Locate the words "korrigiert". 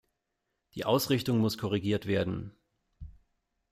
1.59-2.07